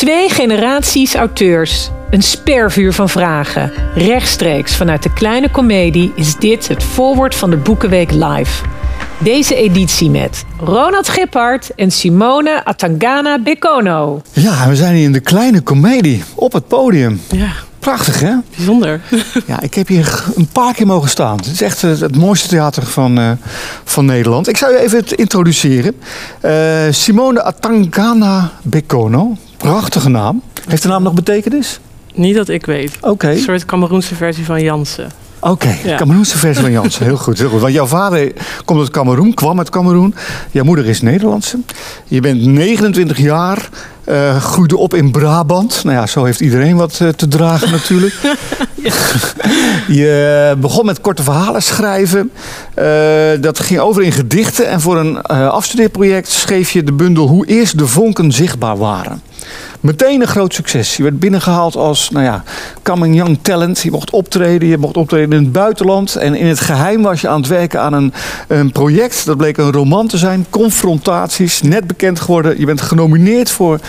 [0.00, 1.90] Twee generaties auteurs.
[2.10, 3.72] Een spervuur van vragen.
[3.94, 8.64] Rechtstreeks vanuit de kleine komedie is dit het voorwoord van de Boekenweek Live.
[9.18, 14.22] Deze editie met Ronald Gippard en Simone Atangana Bekono.
[14.32, 17.20] Ja, we zijn hier in de kleine komedie op het podium.
[17.30, 18.34] Ja, Prachtig, hè?
[18.56, 19.00] bijzonder.
[19.46, 21.36] Ja, ik heb hier een paar keer mogen staan.
[21.36, 23.30] Het is echt het, het mooiste theater van, eh,
[23.84, 24.48] van Nederland.
[24.48, 25.96] Ik zou je even het introduceren.
[26.40, 26.52] Eh,
[26.90, 29.36] Simone Atangana Bekono.
[29.60, 30.42] Prachtige naam.
[30.68, 31.80] Heeft de naam nog betekenis?
[32.14, 32.92] Niet dat ik weet.
[33.00, 33.28] Oké.
[33.30, 35.10] Een soort Cameroense versie van Jansen.
[35.40, 35.96] Oké, Ja.
[35.96, 37.04] Cameroense versie van Jansen.
[37.04, 37.60] Heel goed, heel goed.
[37.60, 38.32] Want jouw vader
[38.64, 40.14] komt uit Cameroen, kwam uit Cameroen.
[40.50, 41.58] Jouw moeder is Nederlandse.
[42.04, 43.68] Je bent 29 jaar,
[44.04, 45.84] eh, groeide op in Brabant.
[45.84, 48.14] Nou ja, zo heeft iedereen wat eh, te dragen natuurlijk.
[49.88, 52.30] Je begon met korte verhalen schrijven.
[52.74, 52.84] Eh,
[53.40, 54.68] dat ging over in gedichten.
[54.68, 59.22] En voor een afstudeerproject schreef je de bundel Hoe eerst de vonken zichtbaar waren.
[59.80, 60.96] Meteen een groot succes.
[60.96, 62.42] Je werd binnengehaald als nou ja,
[62.82, 63.80] coming young talent.
[63.80, 64.68] Je mocht optreden.
[64.68, 66.16] Je mocht optreden in het buitenland.
[66.16, 68.12] En in het geheim was je aan het werken aan een,
[68.48, 69.26] een project.
[69.26, 70.46] Dat bleek een roman te zijn.
[70.50, 71.62] Confrontaties.
[71.62, 72.58] Net bekend geworden.
[72.58, 73.80] Je bent genomineerd voor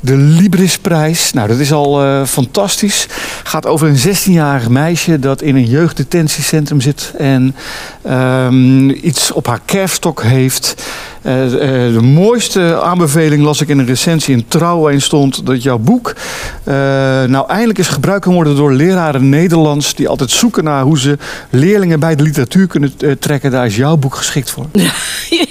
[0.00, 1.32] de Librisprijs.
[1.32, 3.06] Nou, dat is al eh, fantastisch.
[3.42, 7.12] Gaat over een 16-jarig meisje dat in een jeugddetentiecentrum zit.
[7.18, 7.56] En
[8.02, 10.74] ehm, iets op haar kerfstok heeft.
[11.26, 15.62] Eh, eh, de mooiste aanbeveling las ik in een recensie in Trouw waarin stond dat
[15.62, 16.14] jouw boek
[16.64, 16.74] eh,
[17.24, 21.18] nou eindelijk eens gebruikt kan worden door leraren Nederlands die altijd zoeken naar hoe ze
[21.50, 23.50] leerlingen bij de literatuur kunnen trekken.
[23.50, 24.66] Daar is jouw boek geschikt voor.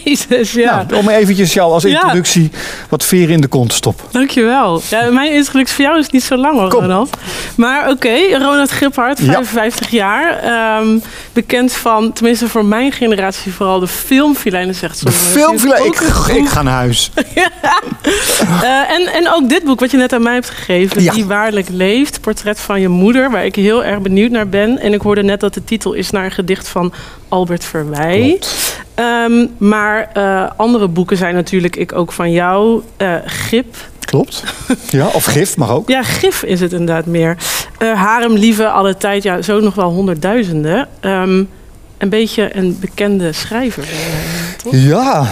[0.03, 0.85] Jezus, ja.
[0.89, 1.89] Nou, om eventjes jou als Ja.
[1.89, 2.51] introductie
[2.89, 4.05] wat veren in de kont te stoppen.
[4.11, 4.81] Dankjewel.
[4.89, 6.81] Ja, mijn introductie voor jou is niet zo lang hoor, Kom.
[6.81, 7.17] Ronald.
[7.55, 9.25] Maar oké, Ronald Giphart, Ja.
[9.25, 10.39] 55 jaar.
[10.39, 10.97] Ehm,
[11.33, 15.11] bekend van, tenminste voor mijn generatie vooral, de filmfilijnen zegt De
[15.73, 15.99] ik,
[16.35, 17.11] ik ga naar huis.
[18.61, 21.13] Eh, en, en ook dit boek wat je net aan mij hebt gegeven, Ja.
[21.13, 24.79] Die Waarlijk Leeft, Portret van je moeder, waar ik heel erg benieuwd naar ben.
[24.79, 26.93] En ik hoorde net dat de titel is naar een gedicht van
[27.29, 28.39] Albert Verwij.
[28.95, 33.75] Ehm, maar eh, andere boeken zijn natuurlijk, ik ook van jou, eh, Gip.
[33.99, 34.43] Klopt.
[34.89, 35.89] Ja, of gif mag ook.
[35.89, 37.37] Ja, Gif is het inderdaad meer.
[37.77, 40.87] Eh Harem, Lieve, Alle Tijd, ja, zo nog wel honderdduizenden.
[40.99, 41.43] Ehm,
[41.97, 43.87] een beetje een bekende schrijver.
[44.63, 44.73] toch?
[44.75, 45.27] Ja,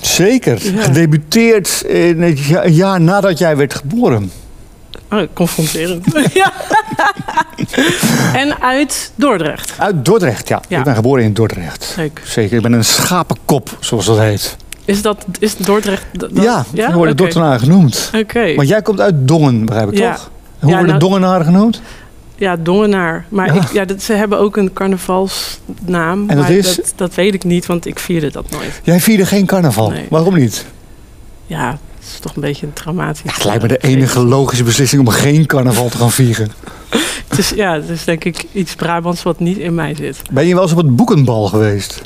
[0.00, 0.72] zeker.
[0.74, 0.82] Ja.
[0.82, 4.30] Gedebuteerd in het een jaar nadat jij werd geboren.
[5.10, 6.04] Oh, confronterend.
[6.34, 6.52] ja.
[8.34, 9.72] en uit Dordrecht.
[9.78, 10.62] Uit Dordrecht, ja.
[10.68, 10.78] Ja.
[10.78, 11.94] Ik ben geboren in Dordrecht.
[11.96, 12.20] Leuk.
[12.24, 14.56] Zeker, ik ben een schapenkop, zoals dat heet.
[14.84, 16.04] Is dat is Dordrecht?
[16.12, 16.92] dat- ja, ja?
[16.92, 17.16] worden.
[17.16, 18.10] Dordtenaren genoemd.
[18.14, 18.52] Oké.
[18.56, 20.12] Maar jij komt uit Dongen, begrijp ik Ja.
[20.14, 20.30] toch?
[20.58, 21.80] Hoe Ja, worden nou- Dongenaren genoemd?
[22.38, 23.24] Ja, Dongenaar.
[23.28, 23.62] Maar Ja.
[23.62, 26.28] Ik, ja, dat, ze hebben ook een carnavalsnaam.
[26.28, 26.76] En dat maar is?
[26.76, 28.80] Dat, dat weet ik niet, want ik vierde dat nooit.
[28.82, 29.90] Jij vierde geen carnaval.
[29.90, 30.06] Nee.
[30.10, 30.66] Waarom niet?
[31.46, 33.22] Ja, het is toch een beetje een traumatisch.
[33.24, 36.50] Ja, het lijkt me de enige logische beslissing om geen carnaval te gaan vieren.
[37.28, 40.22] Het is, ja, het is denk ik iets Brabants wat niet in mij zit.
[40.30, 42.02] Ben je wel eens op het boekenbal geweest?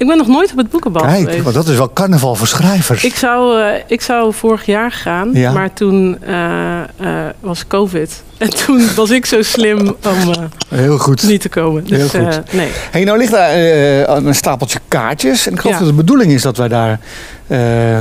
[0.00, 1.42] Ik ben nog nooit op het boekenbal Kijk, geweest.
[1.42, 3.04] want dat is wel carnaval voor schrijvers.
[3.04, 5.52] Ik zou, eh, ik zou vorig jaar gaan, Ja.
[5.52, 6.86] maar toen eh, eh,
[7.40, 8.22] was COVID.
[8.38, 9.96] En toen was ik zo slim om
[10.68, 11.22] Heel goed.
[11.22, 11.84] niet te komen.
[11.84, 12.52] Dus Heel goed.
[12.52, 12.68] nee.
[12.90, 13.56] Hey, nou ligt daar
[14.16, 15.46] een stapeltje kaartjes.
[15.46, 15.80] En ik geloof Ja.
[15.84, 16.98] dat de bedoeling is dat wij daar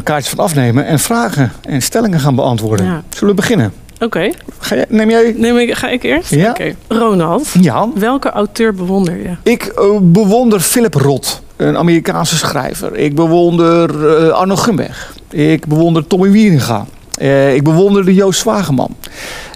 [0.04, 2.86] kaartjes van afnemen en vragen en stellingen gaan beantwoorden.
[2.86, 3.04] Ja.
[3.10, 3.74] Zullen we beginnen?
[4.00, 4.30] Oké,
[4.70, 5.34] jij, neem jij?
[5.38, 6.30] Neem ik, ga ik eerst?
[6.36, 6.56] Ja.
[6.88, 7.88] Ronald, Ja.
[7.96, 9.36] welke auteur bewonder je?
[9.44, 12.96] Ik bewonder Philip Roth, een Amerikaanse schrijver.
[12.98, 15.14] Ik bewonder eh, Arno Gunberg.
[15.30, 16.86] Ik bewonder Tommy Wieringa.
[17.18, 18.96] Eh, ik bewonder Joost Zwageman.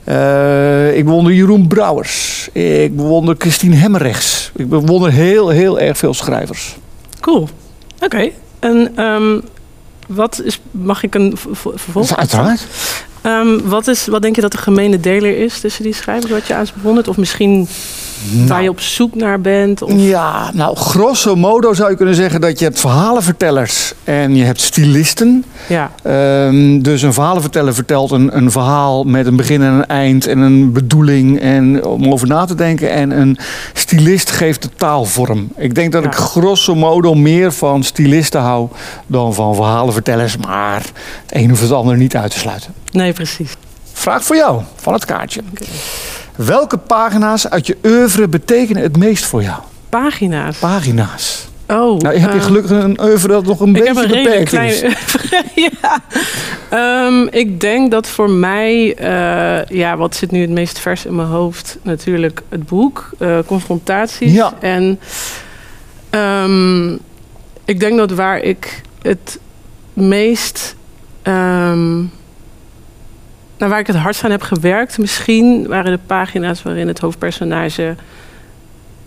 [0.04, 2.50] Eh, ik bewonder Jeroen Brouwers.
[2.52, 4.52] Ik bewonder Christine Hemmerrechts.
[4.56, 6.76] Ik bewonder heel, heel erg veel schrijvers.
[7.20, 7.50] Cool.
[8.00, 8.30] Oké.
[8.60, 9.40] En ehm,
[10.08, 12.18] wat is, mag ik een vervolg?
[12.18, 12.66] Uiteraard.
[13.24, 16.48] Ehm, wat, is, wat denk je dat de gemene deler is tussen die schrijvers wat
[16.48, 17.08] je aan ze bewondert?
[17.08, 17.68] Of misschien
[18.48, 19.82] waar je op zoek naar bent?
[19.82, 19.92] Of...
[19.96, 24.62] Ja, nou, grosso modo zou je kunnen zeggen dat je hebt verhalenvertellers en je hebt
[24.62, 25.46] stylisten.
[25.68, 25.92] Ja.
[26.04, 30.38] Ehm, dus een verhalenverteller vertelt een, een verhaal met een begin en een eind en
[30.40, 32.92] een bedoeling en om over na te denken.
[32.92, 33.38] En een
[33.74, 35.52] stylist geeft de taalvorm.
[35.58, 36.10] Ik denk dat Ja.
[36.10, 38.68] ik grosso modo meer van stylisten hou
[39.08, 40.82] dan van verhalenvertellers, maar
[41.26, 42.83] het een hoeft het ander niet uit te sluiten.
[42.94, 43.52] Nee, precies.
[43.94, 45.42] Vraag voor jou van het kaartje.
[46.36, 49.62] Welke pagina's uit je oeuvre betekenen het meest voor jou?
[49.90, 50.58] Pagina's.
[50.58, 51.48] Pagina's.
[51.68, 52.00] Oh.
[52.00, 54.54] Nou, heb je eh, gelukkig een oeuvre dat nog een Ik beetje heb een beperkt
[54.54, 54.82] is?
[55.82, 56.04] ja.
[56.70, 61.16] Ehm, ik denk dat voor mij, eh, ja, wat zit nu het meest vers in
[61.16, 61.78] mijn hoofd?
[61.82, 64.34] Natuurlijk het boek, eh, Confrontaties.
[64.34, 64.54] Ja.
[64.60, 65.00] En
[66.10, 66.94] ehm,
[67.66, 69.40] ik denk dat waar ik het
[69.94, 70.76] meest.
[71.22, 72.04] ehm,
[73.58, 77.96] nou, waar ik het hardst aan heb gewerkt, misschien waren de pagina's waarin het hoofdpersonage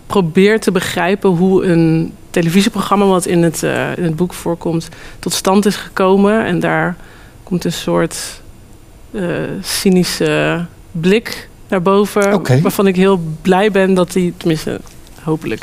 [0.07, 4.89] probeert te begrijpen hoe een televisieprogramma, wat in het, uh, in het boek voorkomt,
[5.19, 6.45] tot stand is gekomen.
[6.45, 6.95] En daar
[7.43, 8.41] komt een soort
[9.11, 12.61] uh, cynische blik naar boven.
[12.61, 14.79] Waarvan ik heel blij ben dat die, tenminste
[15.23, 15.61] hopelijk,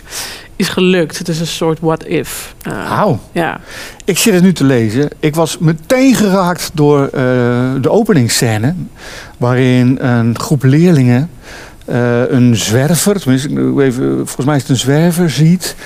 [0.56, 1.18] is gelukt.
[1.18, 2.54] Het is een soort what if.
[2.68, 3.20] Uh, Wauw.
[3.32, 3.60] ja.
[4.04, 5.10] Ik zit het nu te lezen.
[5.20, 7.12] Ik was meteen geraakt door eh,
[7.80, 8.74] de openingsscène.
[9.38, 11.30] Waarin een groep leerlingen
[11.84, 13.48] eh, een zwerver, tenminste,
[13.82, 15.76] even, volgens mij is het een zwerver, ziet.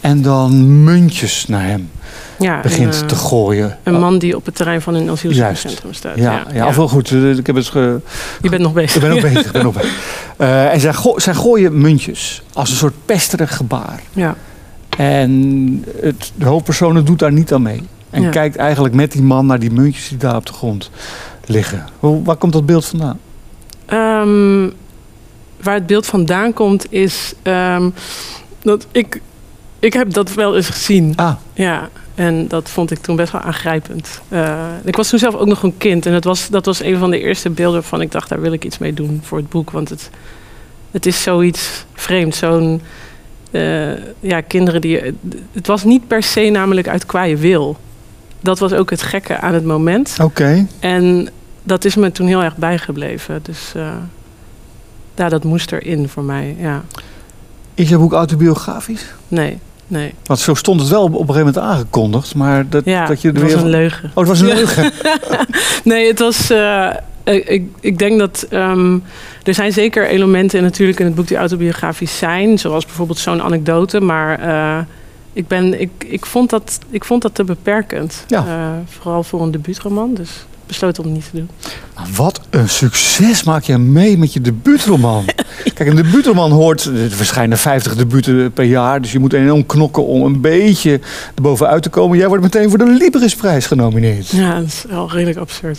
[0.00, 1.90] En dan muntjes naar hem
[2.38, 3.78] ja, begint te gooien.
[3.82, 6.16] Een man die op het terrein van een asielzoekerscentrum staat.
[6.16, 7.10] Ja, ja, ja, wel goed.
[7.10, 8.00] eh, Ik heb het ge...
[8.42, 8.94] Je bent nog bezig.
[8.94, 9.46] Ik ben ook bezig.
[9.46, 9.92] Ik ben ook bezig.
[10.36, 14.00] Eh, en zij, go- zij gooien muntjes als een soort pesterig gebaar.
[14.12, 14.34] Ja.
[14.96, 17.82] En het, de hoofdpersoon doet daar niet aan mee.
[18.10, 18.28] En Ja.
[18.30, 20.90] kijkt eigenlijk met die man naar die muntjes die daar op de grond
[21.46, 21.86] liggen.
[21.98, 23.18] Hoe, waar komt dat beeld vandaan?
[23.86, 24.70] Ehm,
[25.62, 27.90] waar het beeld vandaan komt is ehm,
[28.62, 29.20] dat ik,
[29.78, 31.12] ik heb dat wel eens gezien.
[31.16, 31.88] Ah, Ja,
[32.18, 34.20] en dat vond ik toen best wel aangrijpend.
[34.28, 36.98] Eh, ik was toen zelf ook nog een kind en het was, dat was een
[36.98, 39.48] van de eerste beelden waarvan ik dacht, daar wil ik iets mee doen voor het
[39.48, 39.70] boek.
[39.70, 40.10] Want het,
[40.90, 42.82] het is zoiets vreemds, zo'n...
[43.50, 45.00] eh, ja, kinderen die...
[45.52, 47.76] Het was niet per se namelijk uit kwaaie wil.
[48.40, 50.16] Dat was ook het gekke aan het moment.
[50.22, 50.66] oké.
[50.80, 51.28] En
[51.62, 53.40] dat is me toen heel erg bijgebleven.
[53.42, 53.72] Dus
[55.14, 56.56] ja, dat moest erin voor mij.
[56.58, 56.84] Ja.
[57.74, 59.04] Is je boek autobiografisch?
[59.28, 60.14] Nee, nee.
[60.24, 62.34] Want zo stond het wel op, op een gegeven moment aangekondigd.
[62.34, 63.62] Maar dat, Ja, dat je het was weer...
[63.62, 64.10] een leugen.
[64.14, 64.92] Oh, het was een leugen.
[65.84, 66.50] Nee, het was.
[66.50, 66.90] eh,
[67.24, 68.98] ik, ik, denk dat ehm,
[69.42, 74.00] er zijn zeker elementen natuurlijk in het boek die autobiografisch zijn, zoals bijvoorbeeld zo'n anekdote.
[74.00, 74.84] Maar eh,
[75.32, 78.24] ik, ben, ik, ik, vond dat, ik vond dat te beperkend.
[78.26, 78.46] Ja.
[78.46, 80.14] Eh, vooral voor een debuutroman.
[80.14, 81.48] Dus besloot om het niet te doen.
[82.16, 85.24] Wat een succes maak je mee met je debuutroman.
[85.74, 86.84] Kijk, een debuutroman hoort...
[86.84, 89.02] Er verschijnen 50 debuten per jaar.
[89.02, 91.00] Dus je moet enorm knokken om een beetje
[91.34, 92.18] erbovenuit te komen.
[92.18, 94.28] Jij wordt meteen voor de Librisprijs genomineerd.
[94.28, 95.78] Ja, dat is wel redelijk absurd.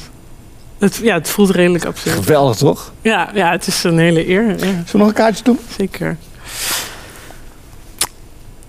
[0.80, 2.16] Het, ja, het voelt redelijk absurd.
[2.16, 2.92] Geweldig, toch?
[3.02, 4.48] Ja, ja, het is een hele eer.
[4.50, 5.60] Ja, Zullen we nog een kaartje doen?
[5.78, 6.18] zeker.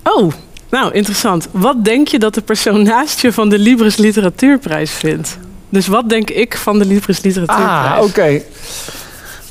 [0.02, 0.32] Oh,
[0.70, 1.48] nou, interessant.
[1.50, 5.38] Wat denk je dat de persoon naast je van de Libris Literatuurprijs vindt?
[5.70, 7.98] Dus wat denk ik van de Libris Literatuurprijs?
[7.98, 8.40] Ah, oké.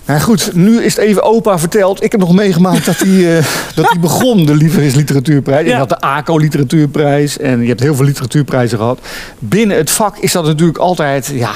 [0.09, 2.03] Nou goed, nu is het even opa verteld.
[2.03, 3.45] Ik heb nog meegemaakt dat hij, eh,
[3.75, 5.67] dat hij begon, de Lieveris Literatuurprijs.
[5.67, 8.99] Je had de ACO Literatuurprijs en je hebt heel veel literatuurprijzen gehad.
[9.39, 11.51] Binnen het vak is dat natuurlijk altijd ja,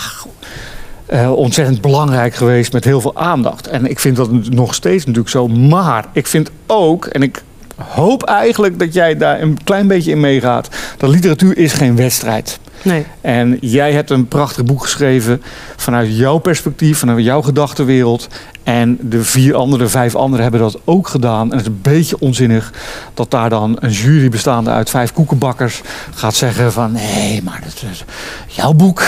[1.06, 3.68] eh, ontzettend belangrijk geweest met heel veel aandacht.
[3.68, 5.48] En ik vind dat nog steeds natuurlijk zo.
[5.48, 7.44] Maar ik vind ook, en ik
[7.76, 12.60] hoop eigenlijk dat jij daar een klein beetje in meegaat, dat literatuur is geen wedstrijd.
[12.84, 15.42] Nee, En jij hebt een prachtig boek geschreven
[15.76, 18.28] vanuit jouw perspectief, vanuit jouw gedachtenwereld.
[18.64, 21.52] En de vier andere, vijf anderen hebben dat ook gedaan.
[21.52, 22.74] En het is een beetje onzinnig
[23.14, 25.82] dat daar dan een jury bestaande uit vijf koekenbakkers
[26.14, 28.04] gaat zeggen van nee, maar dat is
[28.48, 29.00] jouw boek.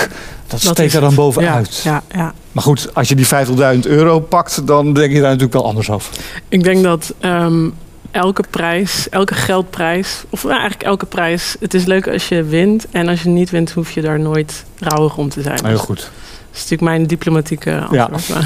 [0.48, 1.82] Dat, dat steekt er dan bovenuit.
[1.84, 2.34] Ja, ja, ja.
[2.52, 3.28] Maar goed, als je die
[3.76, 6.14] 50.000 euro pakt, dan denk je daar natuurlijk wel anders over.
[6.50, 7.70] Ik denk dat ehm,
[8.16, 12.86] elke prijs, elke geldprijs, of nou, eigenlijk elke prijs, het is leuk als je wint.
[12.92, 15.60] En als je niet wint, hoef je daar nooit rouwig om te zijn.
[15.66, 15.98] Heel Dus goed.
[15.98, 16.10] Dat
[16.54, 18.10] is natuurlijk mijn diplomatieke Ja.
[18.12, 18.46] antwoord.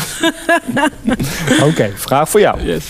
[1.70, 2.62] Oké, vraag voor jou.
[2.62, 2.86] Yes.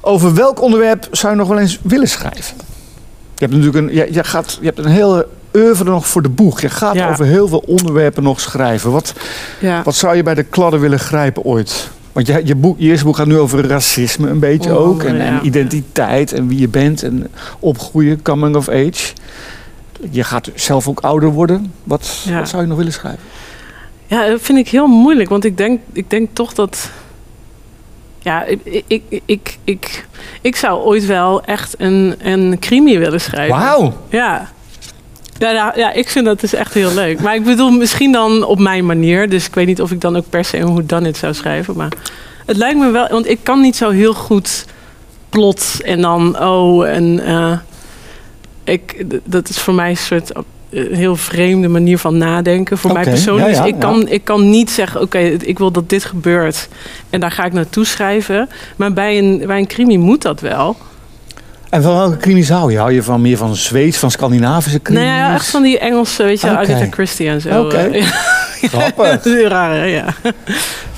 [0.00, 2.56] Over welk onderwerp zou je nog wel eens willen schrijven?
[3.34, 6.28] Je hebt natuurlijk een, je, je gaat, je hebt een hele oeuvre nog voor de
[6.28, 6.60] boeg.
[6.60, 7.08] Je gaat Ja.
[7.10, 8.90] over heel veel onderwerpen nog schrijven.
[8.90, 9.12] Wat,
[9.60, 9.82] Ja.
[9.82, 11.90] wat zou je bij de kladden willen grijpen ooit?
[12.16, 15.02] Want je, je, boek, je eerste boek gaat nu over racisme een beetje ook.
[15.02, 15.22] En, ja.
[15.22, 19.12] en identiteit en wie je bent en opgroeien, coming of age.
[20.10, 21.72] Je gaat zelf ook ouder worden.
[21.84, 22.38] Wat, Ja.
[22.38, 23.22] wat zou je nog willen schrijven?
[24.06, 25.28] Ja, dat vind ik heel moeilijk.
[25.28, 26.90] Want ik denk, ik denk toch dat.
[28.18, 30.06] Ja, ik, ik, ik, ik, ik,
[30.40, 33.58] ik zou ooit wel echt een, een crimi willen schrijven.
[33.58, 33.92] Wauw!
[34.08, 34.50] Ja.
[35.38, 37.20] Ja, ja, ja, ik vind dat dus echt heel leuk.
[37.20, 39.28] Maar ik bedoel, misschien dan op mijn manier.
[39.28, 41.34] Dus ik weet niet of ik dan ook per se een hoe dan het zou
[41.34, 41.76] schrijven.
[41.76, 41.92] Maar
[42.46, 44.64] het lijkt me wel, want ik kan niet zo heel goed
[45.28, 47.58] plot en dan oh en eh,
[48.64, 50.42] ik, dat is voor mij een soort eh,
[50.96, 53.48] heel vreemde manier van nadenken voor mij persoonlijk.
[53.48, 56.68] ja, ja, dus ik kan, ik kan niet zeggen, oké, ik wil dat dit gebeurt
[57.10, 58.48] en daar ga ik naartoe schrijven.
[58.76, 60.76] Maar bij een, bij een crimi moet dat wel.
[61.70, 62.78] En van welke crimies hou je?
[62.78, 65.04] Hou je van meer van Zweeds, van Scandinavische crimies?
[65.04, 66.58] Nee, ja, echt van die Engelse, weet je, Oké.
[66.58, 67.64] Agatha Christie en zo.
[67.64, 67.76] Oké.
[67.76, 68.68] eh, ja.
[68.68, 69.10] Grappig.
[69.10, 69.84] Dat is heel raar, hè?
[69.84, 70.04] ja.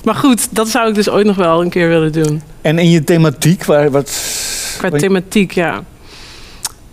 [0.05, 2.43] Maar goed, dat zou ik dus ooit nog wel een keer willen doen.
[2.61, 4.13] En in je thematiek, waar, wat...
[4.79, 5.83] Qua thematiek, ja.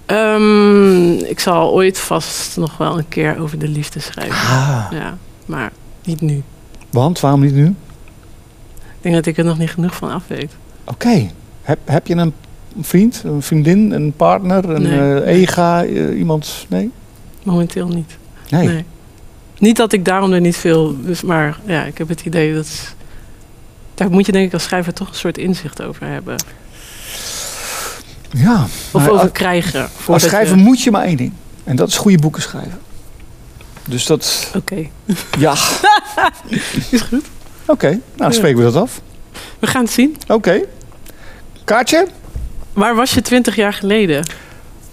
[0.05, 4.35] Ehm, ik zal ooit vast nog wel een keer over de liefde schrijven.
[4.35, 5.71] Ah, Ja, maar
[6.03, 6.43] niet nu.
[6.89, 7.65] Want, waarom niet nu?
[8.75, 10.51] Ik denk dat ik er nog niet genoeg van af weet.
[10.83, 11.29] Oké.
[11.61, 12.33] Heb, heb je een
[12.81, 15.21] vriend, een vriendin, een partner, een Nee.
[15.21, 16.65] eh, ega, eh, iemand?
[16.69, 16.91] Nee?
[17.43, 18.17] Momenteel niet.
[18.49, 18.67] Nee.
[18.67, 18.85] Nee.
[19.57, 20.95] Niet dat ik daarom er niet veel...
[21.01, 22.67] Dus, maar ja, ik heb het idee dat...
[23.93, 26.35] Daar moet je denk ik als schrijver toch een soort inzicht over hebben.
[28.31, 28.63] Ja.
[28.91, 29.89] Of over als- krijgen.
[30.07, 31.31] Als schrijver je- moet je maar één ding.
[31.63, 32.79] En dat is goede boeken schrijven.
[33.89, 34.87] Dus dat, Oké,
[35.39, 35.51] ja,
[36.91, 37.25] is goed.
[37.65, 37.87] oké.
[37.89, 38.33] Nou, dan Ja.
[38.33, 39.01] spreken we dat af.
[39.59, 40.15] We gaan het zien.
[40.27, 40.61] Oké.
[41.63, 42.07] Kaartje?
[42.75, 44.23] Waar was je twintig jaar geleden?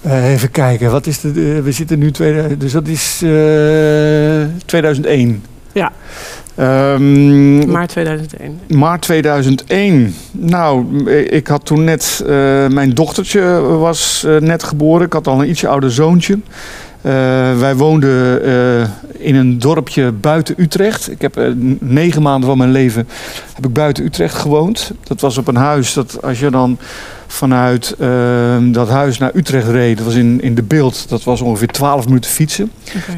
[0.00, 4.44] Eh, even kijken, wat is de, eh, we zitten nu, tweede, dus dat is eh
[4.66, 5.44] 2001.
[5.72, 5.92] Ja.
[6.54, 8.60] Ehm, Maart 2001.
[8.68, 10.14] Maart 2001.
[10.32, 12.22] Nou, ik had toen net...
[12.26, 12.30] eh,
[12.68, 15.06] mijn dochtertje was eh, net geboren.
[15.06, 16.38] Ik had al een ietsje ouder zoontje.
[17.02, 17.12] Eh,
[17.58, 21.10] wij woonden eh, in een dorpje buiten Utrecht.
[21.10, 21.48] Ik heb eh,
[21.78, 23.08] negen maanden van mijn leven
[23.54, 24.92] heb ik buiten Utrecht gewoond.
[25.04, 26.78] Dat was op een huis dat als je dan
[27.32, 29.96] vanuit eh, dat huis naar Utrecht reed...
[29.96, 32.70] dat was in, in de beeld, dat was ongeveer 12 minuten fietsen.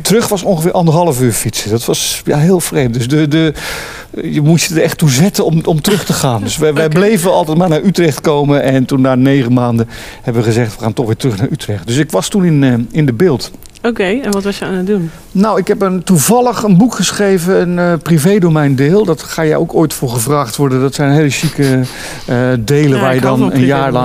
[0.03, 1.71] Terug was ongeveer anderhalf uur fietsen.
[1.71, 2.95] Dat was ja, heel vreemd.
[2.95, 3.55] Dus de, de,
[4.23, 6.43] je moest je er echt toe zetten om, om terug te gaan.
[6.43, 8.63] Dus wij, bleven altijd maar naar Utrecht komen.
[8.63, 9.89] En toen na negen maanden
[10.23, 11.87] hebben we gezegd, we gaan toch weer terug naar Utrecht.
[11.87, 13.51] Dus ik was toen in, eh, in de beeld.
[13.87, 15.11] Oké, en wat was je aan het doen?
[15.33, 19.05] Nou, ik heb een, toevallig een boek geschreven, een eh privédomeindeel.
[19.05, 20.81] Dat ga je ook ooit voor gevraagd worden.
[20.81, 21.81] Dat zijn hele chique
[22.27, 24.04] eh, delen Ja, waar je dan een jaar lang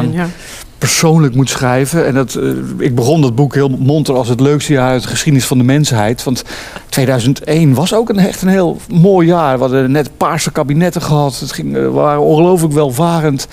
[0.79, 2.05] persoonlijk moet schrijven.
[2.05, 5.07] En dat, eh, ik begon dat boek heel monter als het leukste jaar uit de
[5.07, 6.23] geschiedenis van de mensheid.
[6.23, 6.43] Want
[6.89, 9.55] 2001 was ook een, echt een heel mooi jaar.
[9.55, 11.39] We hadden net paarse kabinetten gehad.
[11.39, 13.47] Het ging, eh, we waren ongelooflijk welvarend.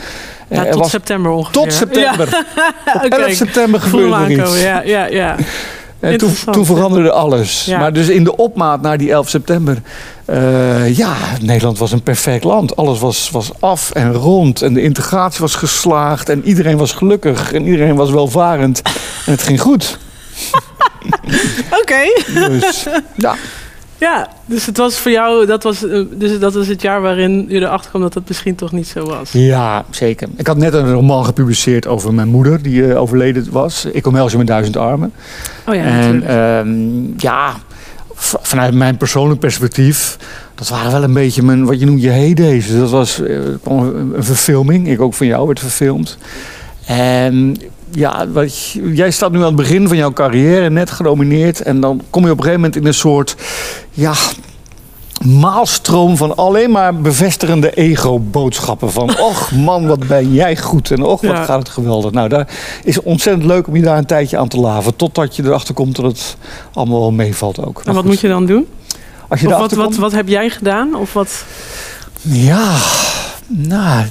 [0.48, 1.62] Ja, tot was, september ongeveer.
[1.62, 2.28] tot september.
[2.84, 4.62] Ja, Op 11 september gebeurde er iets.
[4.62, 5.36] Ja, ja, ja.
[6.00, 7.64] En toen, veranderde alles.
[7.64, 7.78] Ja.
[7.78, 9.82] Maar dus in de opmaat naar die 11 september.
[10.26, 12.76] Eh, ja, Nederland was een perfect land.
[12.76, 14.62] Alles was, was af en rond.
[14.62, 16.28] En de integratie was geslaagd.
[16.28, 17.52] En iedereen was gelukkig.
[17.52, 18.82] En iedereen was welvarend.
[19.26, 19.98] En het ging goed.
[21.80, 22.22] Oké.
[22.34, 23.36] Dus ja,
[23.98, 27.46] Ja, dus het was voor jou, dat was, eh, dus dat was het jaar waarin
[27.48, 29.32] je erachter kwam dat het misschien toch niet zo was.
[29.32, 30.28] ja, zeker.
[30.36, 32.62] Ik had net een roman gepubliceerd over mijn moeder.
[32.62, 33.84] Die eh, overleden was.
[33.84, 35.12] Ik omhels je met duizend armen.
[35.66, 37.54] Oh ja, en ehm, ja,
[38.40, 40.16] vanuit mijn persoonlijk perspectief,
[40.54, 42.76] dat waren wel een beetje mijn, wat je noemt je heydays.
[42.76, 44.88] Dat was eh, een, verfilming.
[44.88, 46.18] Ik ook van jou werd verfilmd.
[46.86, 47.56] En
[47.90, 51.60] ja, wat, jij staat nu aan het begin van jouw carrière, net genomineerd.
[51.60, 53.36] En dan kom je op een gegeven moment in een soort,
[53.90, 54.14] ja,
[55.24, 58.92] maalstroom van alleen maar bevestigende ego-boodschappen.
[58.92, 60.90] Van, och man, wat ben jij goed.
[60.90, 61.44] En och, wat Ja.
[61.44, 62.10] gaat het geweldig.
[62.12, 62.48] Nou, daar
[62.84, 64.96] is ontzettend leuk om je daar een tijdje aan te laven.
[64.96, 66.36] Totdat je erachter komt dat het
[66.72, 67.82] allemaal wel meevalt ook.
[67.84, 68.66] en wat moet je dan doen?
[69.28, 70.94] Als je Of wat, wat, wat heb jij gedaan?
[70.94, 71.44] Of wat?
[72.20, 72.74] Ja,
[73.46, 74.04] nou,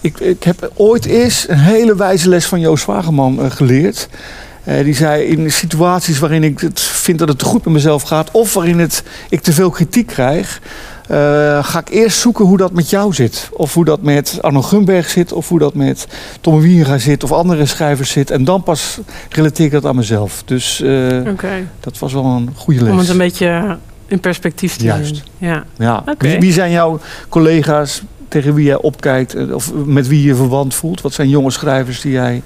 [0.00, 4.08] ik, ik heb ooit eens een hele wijze les van Joost Wageman eh, geleerd.
[4.64, 8.02] Eh, die zei in situaties waarin ik het vind dat het te goed met mezelf
[8.02, 8.30] gaat...
[8.30, 10.60] of waarin het, ik te veel kritiek krijg...
[11.08, 13.48] eh, ga ik eerst zoeken hoe dat met jou zit.
[13.52, 15.32] Of hoe dat met Arno Gunberg zit.
[15.32, 16.06] Of hoe dat met
[16.40, 17.24] Tom Wieringa zit.
[17.24, 18.30] Of andere schrijvers zit.
[18.30, 20.42] En dan pas relateer ik dat aan mezelf.
[20.44, 21.18] Dus eh,
[21.80, 22.92] dat was wel een goede les.
[22.92, 25.22] Om het een beetje in perspectief te Juist.
[25.38, 25.64] Ja.
[25.78, 26.04] Ja.
[26.18, 31.00] Wie, wie zijn jouw collega's tegen wie jij opkijkt of met wie je verwant voelt?
[31.00, 32.42] Wat zijn jonge schrijvers die jij.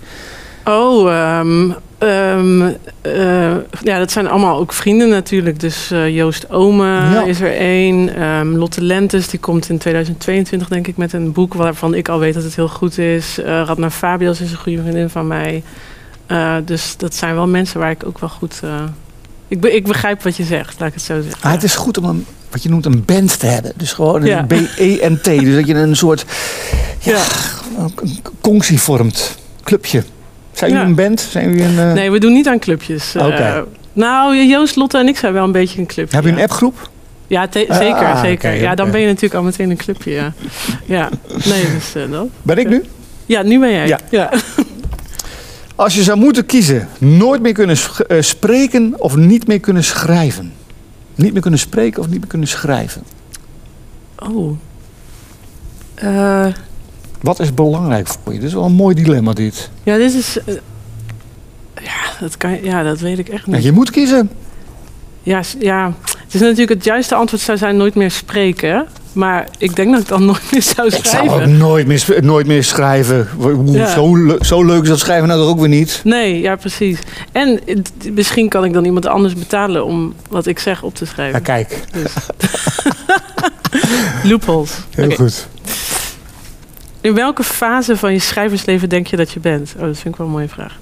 [0.64, 2.62] Oh, ehm, ehm,
[3.00, 5.61] eh, ja, dat zijn allemaal ook vrienden natuurlijk.
[5.61, 7.25] Dus eh, Joost Ome Ja.
[7.25, 8.14] is er één.
[8.17, 12.19] Ehm, Lotte Lentes, die komt in 2022 denk ik met een boek waarvan ik al
[12.19, 13.38] weet dat het heel goed is.
[13.38, 15.62] Eh Radna Fabias is een goede vriendin van mij.
[16.64, 18.61] Dus dat zijn wel mensen waar ik ook wel goed...
[19.49, 21.43] ik, be- ik begrijp wat je zegt, laat ik het zo zeggen.
[21.43, 23.73] Ah, het is goed om een, wat je noemt een band te hebben.
[23.76, 24.38] Dus gewoon Ja.
[24.38, 25.25] een B-E-N-T.
[25.45, 26.25] Dus dat je een soort
[27.00, 27.23] ja, Ja.
[28.02, 29.38] een conctie vormt.
[29.64, 30.02] Clubje.
[30.58, 30.90] Zijn jullie Ja.
[30.90, 31.20] een band?
[31.20, 33.14] Zijn jullie een, eh, Nee, we doen niet aan clubjes.
[33.14, 33.58] Eh,
[33.92, 36.16] nou, Joost, Lotte en ik zijn wel een beetje een clubje.
[36.16, 36.90] Heb je een appgroep?
[37.26, 38.32] Ja, Ah, zeker, zeker.
[38.32, 40.32] oké, ja, dan ben je natuurlijk al meteen een clubje, ja.
[40.84, 41.08] Ja,
[41.44, 42.26] nee, dus eh, dat.
[42.42, 42.84] Ben ik nu?
[43.26, 43.86] Ja, nu ben jij.
[43.86, 43.98] Ja.
[44.10, 44.30] Ja.
[45.74, 47.76] Als je zou moeten kiezen, nooit meer kunnen
[48.20, 50.52] spreken of niet meer kunnen schrijven.
[51.14, 53.02] Niet meer kunnen spreken of niet meer kunnen schrijven.
[54.18, 54.58] Oh.
[55.94, 56.46] Eh,
[57.20, 58.38] Wat is belangrijk voor je?
[58.38, 59.70] Dit is wel een mooi dilemma dit.
[59.82, 60.38] ja, dit is...
[60.44, 60.54] eh,
[61.82, 63.62] ja, dat kan, ja, dat weet ik echt Ja, niet.
[63.64, 64.30] je moet kiezen.
[65.22, 65.92] Ja, ja,
[66.25, 68.87] het is natuurlijk het juiste antwoord zou zijn nooit meer spreken.
[69.12, 71.56] Maar ik denk dat ik dan nooit meer zou Ik zou ook schrijven.
[71.56, 73.28] nooit meer, nooit meer schrijven.
[73.64, 73.87] Ja.
[73.92, 76.00] Zo, zo leuk is dat schrijven nou toch ook weer niet?
[76.04, 76.98] Nee, ja, precies.
[77.32, 77.60] En
[78.12, 81.42] misschien kan ik dan iemand anders betalen om wat ik zeg op te Ja, schrijven.
[81.42, 81.84] kijk.
[81.92, 82.12] Dus.
[84.30, 84.70] Loopholes.
[84.90, 85.46] Heel goed.
[87.08, 89.74] In welke fase van je schrijversleven denk je dat je bent?
[89.76, 90.78] Oh, dat vind ik wel een mooie vraag.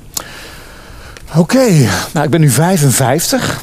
[1.36, 3.62] Oké, nou ik ben nu 55.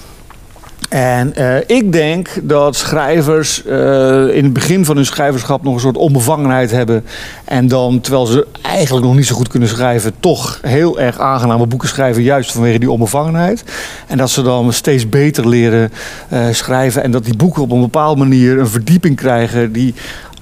[0.90, 5.80] En eh, ik denk dat schrijvers eh, in het begin van hun schrijverschap nog een
[5.80, 7.06] soort onbevangenheid hebben.
[7.46, 11.68] En dan, terwijl ze eigenlijk nog niet zo goed kunnen schrijven, toch heel erg aangename
[11.68, 13.64] boeken schrijven, juist vanwege die onbevangenheid.
[14.08, 15.92] En dat ze dan steeds beter leren
[16.30, 17.04] eh, schrijven.
[17.04, 19.94] En dat die boeken op een bepaalde manier een verdieping krijgen die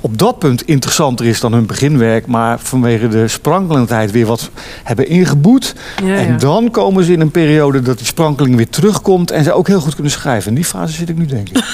[0.01, 4.49] op dat punt interessanter is dan hun beginwerk, maar vanwege de sprankelendheid weer wat
[4.83, 5.75] hebben ingeboet.
[6.03, 6.37] Ja, En ja.
[6.37, 9.81] dan komen ze in een periode dat die sprankeling weer terugkomt en ze ook heel
[9.81, 10.49] goed kunnen schrijven.
[10.49, 11.63] In die fase zit ik nu, denk ik.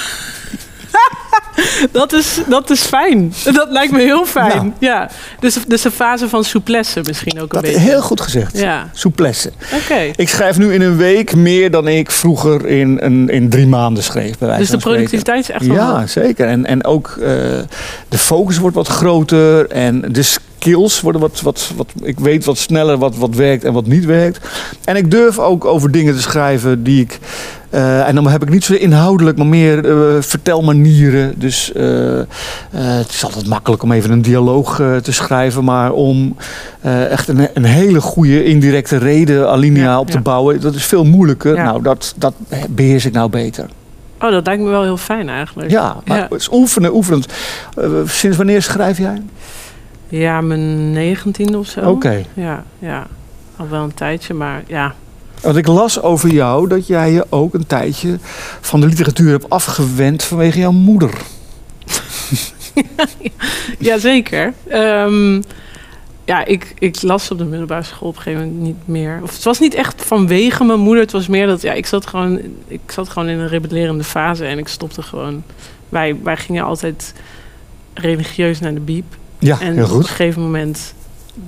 [1.92, 3.34] Dat, is, dat is fijn.
[3.54, 4.56] Dat lijkt me heel fijn.
[4.58, 4.72] Nou.
[4.80, 5.10] Ja.
[5.40, 7.90] Dus, dus een fase van souplesse misschien ook een Dat is beetje.
[7.90, 8.58] heel goed gezegd.
[8.58, 9.52] Ja, Souplesse.
[9.74, 10.12] oké.
[10.16, 14.04] Ik schrijf nu in een week meer dan ik vroeger in, een, in drie maanden
[14.04, 14.38] schreef.
[14.38, 16.10] Bij wijze Dus de productiviteit is echt wel Ja, hoog.
[16.10, 16.48] zeker.
[16.48, 17.26] En, en ook eh,
[18.10, 21.88] de focus wordt wat groter en de skills worden wat, wat, wat.
[22.04, 24.48] Ik weet wat sneller wat, wat werkt en wat niet werkt.
[24.86, 27.20] En ik durf ook over dingen te schrijven die ik.
[27.70, 31.34] Eh, en dan heb ik niet zo inhoudelijk, maar meer eh, vertelmanieren.
[31.40, 31.86] Dus eh,
[32.72, 35.64] het is altijd makkelijk om even een dialoog te schrijven.
[35.64, 36.36] Maar om
[36.82, 40.22] echt een, een hele goede indirecte reden alinea Ja, op te ja.
[40.22, 41.56] bouwen, dat is veel moeilijker.
[41.56, 41.64] Ja.
[41.64, 42.34] Nou, dat, dat
[42.70, 43.66] beheers ik nou beter.
[44.22, 45.70] Oh, dat lijkt me wel heel fijn eigenlijk.
[45.70, 47.24] Ja, maar het is oefenen, oefenen.
[48.06, 49.22] Sinds wanneer schrijf jij?
[50.08, 51.82] Ja, mijn negentiende of zo.
[51.82, 52.24] Oké.
[52.34, 53.08] Ja, ja.
[53.56, 54.94] Al wel een tijdje, maar ja.
[55.42, 58.18] Want ik las over jou dat jij je ook een tijdje
[58.62, 61.12] van de literatuur hebt afgewend vanwege jouw moeder.
[63.80, 64.54] Jazeker.
[64.68, 65.42] Ehm
[66.28, 69.20] ja, ik, ik las op de middelbare school op een gegeven moment niet meer.
[69.24, 71.04] Of het was niet echt vanwege mijn moeder.
[71.04, 74.46] Het was meer dat ja, ik, zat gewoon, ik zat gewoon in een rebellerende fase
[74.46, 75.44] en ik stopte gewoon.
[75.90, 77.14] Wij, wij gingen altijd
[77.94, 79.06] religieus naar de biep.
[79.40, 80.08] Ja, En heel op een goed.
[80.08, 80.94] gegeven moment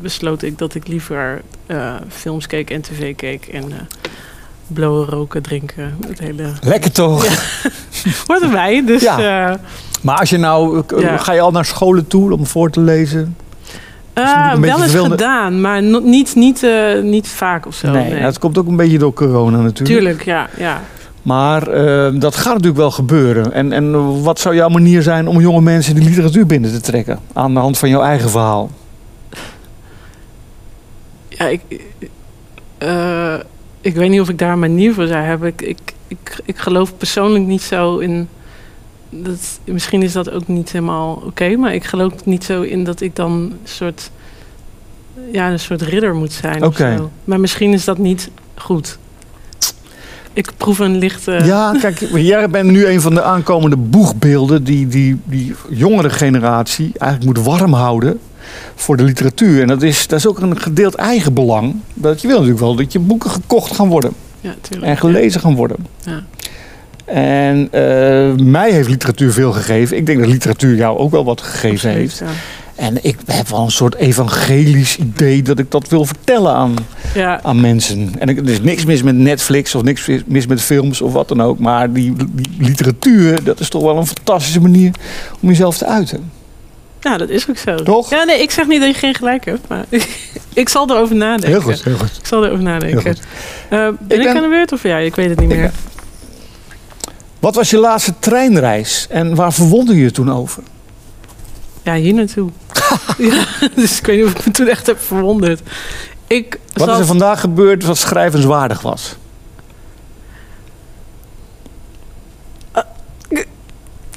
[0.01, 3.45] besloot ik dat ik liever eh, films keek en tv keek.
[3.45, 3.63] En
[4.67, 5.97] blowen, roken, drinken.
[6.07, 6.43] Het hele...
[6.61, 7.25] Lekker toch?
[8.27, 9.01] Hoort erbij, dus...
[9.01, 9.49] Ja.
[9.49, 9.55] eh,
[10.01, 11.17] Maar als je nou, Ja.
[11.17, 13.35] ga je al naar scholen toe om voor te lezen?
[14.13, 16.67] Een wel eens gedaan, maar no- niet, niet,
[17.01, 17.91] niet vaak of zo.
[17.91, 19.99] nee, Nee, het komt ook een beetje door corona natuurlijk.
[19.99, 20.47] Tuurlijk, ja.
[20.57, 20.81] ja.
[21.21, 21.65] Maar
[22.19, 23.53] dat gaat natuurlijk wel gebeuren.
[23.53, 27.19] En, en wat zou jouw manier zijn om jonge mensen de literatuur binnen te trekken?
[27.33, 28.69] Aan de hand van jouw eigen verhaal.
[31.39, 31.61] Ja ik,
[32.77, 33.39] eh,
[33.81, 35.47] ik weet niet of ik daar een manier voor zou hebben.
[35.47, 38.27] Ik, ik, ik, ik geloof persoonlijk niet zo in...
[39.09, 43.01] Dat, misschien is dat ook niet helemaal oké, maar ik geloof niet zo in dat
[43.01, 44.11] ik dan een soort,
[45.31, 46.63] ja, een soort ridder moet zijn.
[46.63, 47.11] of zo.
[47.23, 48.97] Maar misschien is dat niet goed.
[50.33, 51.31] Ik proef een lichte.
[51.43, 56.91] Ja, kijk, jij bent nu een van de aankomende boegbeelden die die, die jongere generatie
[56.97, 58.19] eigenlijk moet warm houden
[58.75, 59.61] voor de literatuur.
[59.61, 61.75] En dat is, dat is ook een gedeeld eigenbelang.
[61.93, 64.91] Dat je wil natuurlijk wel dat je boeken gekocht gaan worden Ja, tuurlijk.
[64.91, 65.77] en gelezen gaan worden.
[66.05, 66.23] Ja.
[67.05, 69.97] En eh, mij heeft literatuur veel gegeven.
[69.97, 72.17] Ik denk dat literatuur jou ook wel wat gegeven heeft.
[72.17, 72.25] ja.
[72.75, 76.73] En ik heb wel een soort evangelisch idee dat ik dat wil vertellen aan,
[77.13, 78.11] Ja, aan mensen.
[78.19, 81.41] En er is niks mis met Netflix of niks mis met films of wat dan
[81.41, 81.59] ook.
[81.59, 84.91] Maar die, die literatuur, dat is toch wel een fantastische manier
[85.39, 86.31] om jezelf te uiten.
[87.01, 87.75] Ja, dat is ook zo.
[87.75, 88.09] Toch?
[88.09, 89.85] Ja, nee, ik zeg niet dat je geen gelijk hebt, maar
[90.53, 91.49] ik zal erover nadenken.
[91.49, 91.61] heel
[91.97, 92.17] goed.
[92.19, 93.03] Ik zal erover nadenken.
[93.03, 93.21] Heel goed.
[93.69, 95.05] Eh, ben ik, aan de beurt of jij?
[95.05, 95.71] Ik weet het niet Ik meer.
[97.39, 100.63] Wat was je laatste treinreis en waar verwonder je je toen over?
[101.83, 102.49] Ja, hier naartoe.
[103.17, 105.61] ja, dus ik weet niet of ik me toen echt heb verwonderd.
[106.27, 109.15] Ik Wat is er vandaag gebeurd wat schrijvenswaardig was?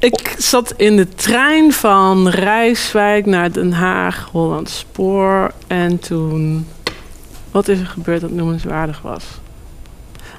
[0.03, 5.53] Ik zat in de trein van Rijswijk naar Den Haag, Holland Spoor.
[5.67, 6.67] En toen...
[7.51, 9.25] Wat is er gebeurd dat noemenswaardig was?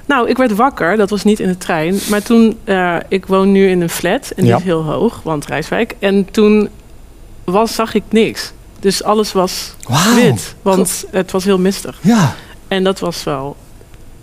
[0.06, 0.96] Nou, ik werd wakker.
[0.96, 1.98] Dat was niet in de trein.
[2.10, 2.58] Maar toen...
[2.64, 4.30] eh, ik woon nu in een flat.
[4.36, 4.56] En die Ja.
[4.56, 5.94] is heel hoog, want Rijswijk.
[5.98, 6.68] En toen
[7.44, 8.52] was, zag ik niks.
[8.80, 9.74] Dus alles was
[10.14, 10.54] wit.
[10.62, 11.98] Want het was heel mistig.
[12.02, 12.34] Ja,
[12.68, 13.56] En dat was wel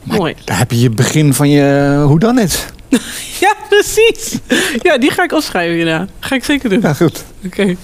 [0.03, 0.35] Maar- mooi.
[0.45, 2.73] daar heb je je begin van je hoe dan het.
[3.39, 4.37] Ja, precies.
[4.81, 6.07] Ja, die ga ik opschrijven hierna.
[6.19, 6.81] Ga ik zeker doen.
[6.81, 7.23] Ja, goed.
[7.45, 7.75] Oké.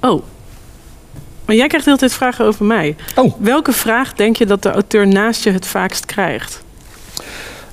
[0.00, 0.22] Oh.
[1.44, 2.96] Maar jij krijgt de hele tijd vragen over mij.
[3.14, 3.34] Oh.
[3.38, 6.62] Welke vraag denk je dat de auteur naast je het vaakst krijgt?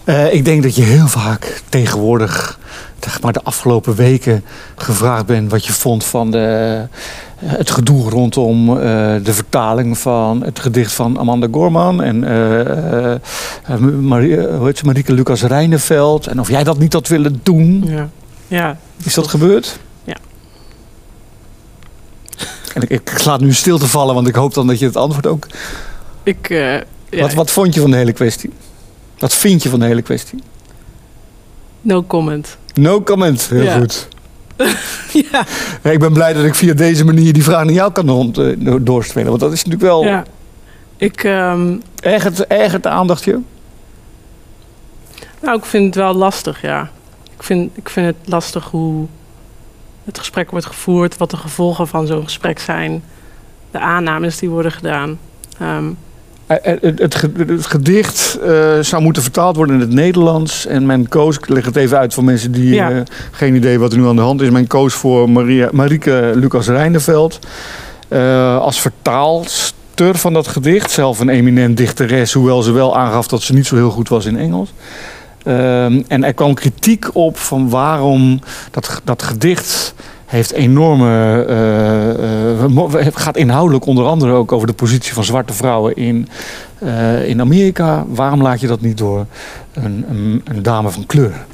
[0.04, 2.60] Eh, ik denk dat je heel vaak tegenwoordig,
[3.00, 4.44] zeg maar de afgelopen weken,
[4.76, 6.82] gevraagd bent wat je vond van de,
[7.40, 8.76] eh, het gedoe rondom eh,
[9.24, 12.20] de vertaling van het gedicht van Amanda Gorman en
[14.06, 16.28] Marie, hoe heet ze, Marieke Lucas Rijneveld.
[16.28, 17.84] En of jij dat niet had willen doen.
[17.88, 18.10] Ja.
[18.48, 18.78] Ja.
[19.04, 19.80] Is dat gebeurd?
[20.04, 20.16] Ja.
[22.74, 24.98] En ik, ik laat nu stil te vallen, want ik hoop dan dat je het
[24.98, 25.48] antwoord ook...
[26.24, 28.52] Ik, ja, Wat, wat vond je van de hele kwestie?
[29.24, 30.40] Wat vind je van de hele kwestie?
[31.82, 32.58] No comment.
[32.74, 33.50] No comment.
[33.50, 33.78] Heel Ja.
[33.80, 34.08] goed.
[35.32, 35.46] ja.
[35.92, 38.76] Ik ben blij dat ik via deze manier die vraag naar jou kan rond, eh,
[38.82, 39.28] doorspelen.
[39.28, 40.24] Want dat is natuurlijk wel ja.
[40.98, 43.40] Ik, ehm, ergert, ergert de aandacht je.
[45.42, 46.92] nou, ik vind het wel lastig, ja.
[47.36, 49.08] Ik vind, ik vind het lastig hoe
[50.04, 53.04] het gesprek wordt gevoerd, wat de gevolgen van zo'n gesprek zijn,
[53.72, 55.20] de aannames die worden gedaan.
[55.60, 55.84] Ehm, Eh, eh,
[56.48, 60.66] Het, het, ge- het gedicht eh, zou moeten vertaald worden in het Nederlands.
[60.66, 62.92] En men koos, ik leg het even uit voor mensen die Ja.
[62.92, 63.02] eh,
[63.32, 64.50] geen idee wat er nu aan de hand is.
[64.50, 67.40] Men koos voor Maria, Marieke Lucas Reineveld
[68.08, 70.92] eh, als vertaalster van dat gedicht.
[70.92, 74.26] Zelf een eminent dichteres, hoewel ze wel aangaf dat ze niet zo heel goed was
[74.26, 74.74] in Engels.
[75.44, 78.40] Ehm, en er kwam kritiek op van waarom
[78.72, 79.94] dat, dat gedicht
[80.34, 81.06] heeft enorme.
[82.98, 86.28] het gaat inhoudelijk onder andere ook over de positie van zwarte vrouwen in,
[86.78, 88.06] eh, in Amerika.
[88.08, 89.26] Waarom laat je dat niet door
[89.74, 91.46] een, een, een dame van kleur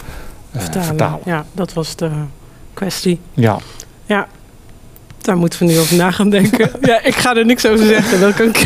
[0.55, 0.87] vertalen.
[0.87, 1.19] vertalen?
[1.25, 2.09] Ja, dat was de
[2.73, 3.19] kwestie.
[3.33, 3.57] Ja.
[5.21, 6.71] Daar moeten we nu over na gaan denken.
[6.81, 8.19] ja, ik ga er niks over zeggen.
[8.19, 8.57] Dat kan ik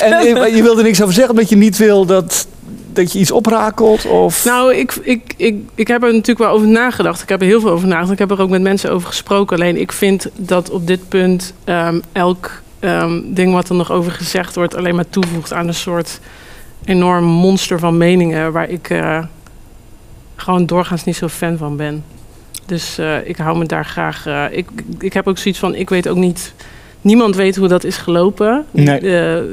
[0.00, 2.46] en je wilde niks over zeggen omdat je niet wil dat,
[2.98, 4.06] dat je iets oprakelt?
[4.06, 4.44] Of...
[4.44, 7.22] Nou, ik, ik, ik, ik heb er natuurlijk wel over nagedacht.
[7.22, 8.12] Ik heb er heel veel over nagedacht.
[8.12, 9.56] Ik heb er ook met mensen over gesproken.
[9.56, 14.12] Alleen ik vind dat op dit punt ehm, elk ehm, ding wat er nog over
[14.12, 14.76] gezegd wordt...
[14.76, 16.20] alleen maar toevoegt aan een soort
[16.84, 18.52] enorm monster van meningen...
[18.52, 19.24] waar ik eh,
[20.36, 22.04] gewoon doorgaans niet zo fan van ben.
[22.66, 24.26] Dus eh, ik hou me daar graag...
[24.26, 26.54] eh, ik, ik heb ook zoiets van, ik weet ook niet...
[27.00, 28.66] Niemand weet hoe dat is gelopen.
[28.70, 29.00] Nee.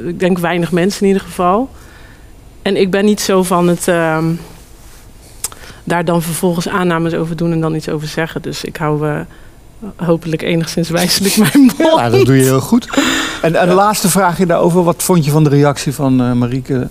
[0.08, 1.70] Ik denk weinig mensen in ieder geval.
[2.66, 3.88] En ik ben niet zo van het...
[3.88, 4.24] ehm,
[5.84, 8.42] daar dan vervolgens aannames over doen en dan iets over zeggen.
[8.42, 9.20] Dus ik hou eh,
[9.96, 12.00] hopelijk enigszins wijselijk mijn mond.
[12.00, 12.88] Ja, dat doe je heel goed.
[13.42, 14.82] En, en de laatste vraagje daarover.
[14.82, 16.88] Wat vond je van de reactie van eh, Marieke?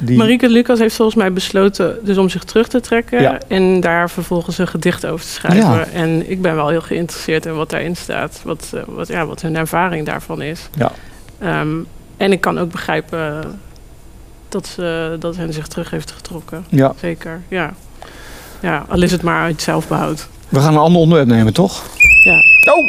[0.00, 0.16] Die...
[0.16, 3.20] Marieke Lucas heeft volgens mij besloten dus om zich terug te trekken...
[3.20, 3.38] Ja.
[3.48, 5.70] en daar vervolgens een gedicht over te schrijven.
[5.70, 5.86] Ja.
[5.86, 8.40] En ik ben wel heel geïnteresseerd in wat daarin staat.
[8.44, 10.68] Wat, eh, wat, ja, wat hun ervaring daarvan is.
[10.74, 10.92] Ja.
[11.38, 11.76] Ehm,
[12.16, 13.44] en ik kan ook begrijpen
[14.52, 16.64] dat, ze, dat hen zich terug heeft getrokken.
[16.68, 16.94] Ja.
[17.00, 17.74] Zeker, ja.
[18.60, 20.28] Ja, al is het maar uit zelfbehoud.
[20.48, 21.82] We gaan een ander onderwerp nemen, toch?
[22.24, 22.34] Ja.
[22.72, 22.86] Oh,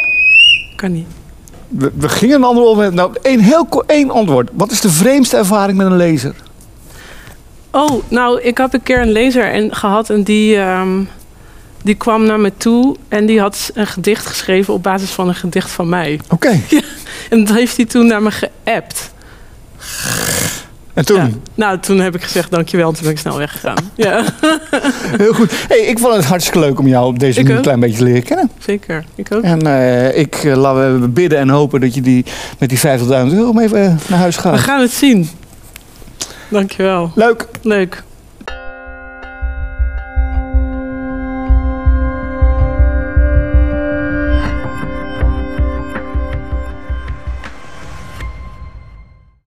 [0.76, 1.08] Kan niet.
[1.68, 2.94] we, we gingen een ander onderwerp.
[2.94, 4.50] Nou, één heel één antwoord.
[4.54, 6.36] Wat is de vreemdste ervaring met een lezer?
[7.72, 11.04] Oh, nou, ik heb een keer een lezer en, gehad en die, ehm,
[11.84, 15.36] die kwam naar me toe en die had een gedicht geschreven op basis van een
[15.36, 16.20] gedicht van mij.
[16.30, 16.60] Oké.
[17.30, 19.12] En dat heeft hij toen naar me geappt.
[20.94, 21.18] En toen?
[21.18, 21.30] Ja.
[21.56, 23.78] Nou, toen heb ik gezegd dankjewel en toen ben ik snel weggegaan.
[23.96, 24.24] ja,
[25.18, 25.52] Heel goed.
[25.68, 27.98] Hey, ik vond het hartstikke leuk om jou op deze Ik manier een klein beetje
[27.98, 28.50] te leren kennen.
[28.60, 29.06] zeker.
[29.16, 29.44] Ik ook.
[29.44, 32.26] En eh, ik eh, laten we bidden en hopen dat je die
[32.60, 34.60] met die 50.000 euro mee eh, naar huis We gaat.
[34.60, 35.30] gaan het zien.
[36.50, 37.12] Dankjewel.
[37.16, 37.48] Leuk.
[37.62, 38.04] Leuk.